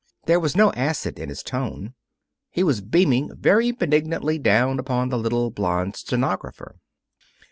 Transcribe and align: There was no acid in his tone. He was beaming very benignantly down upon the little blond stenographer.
There 0.25 0.39
was 0.39 0.55
no 0.55 0.73
acid 0.73 1.19
in 1.19 1.29
his 1.29 1.43
tone. 1.43 1.93
He 2.49 2.63
was 2.63 2.81
beaming 2.81 3.35
very 3.35 3.69
benignantly 3.71 4.39
down 4.39 4.79
upon 4.79 5.09
the 5.09 5.19
little 5.19 5.51
blond 5.51 5.95
stenographer. 5.95 6.79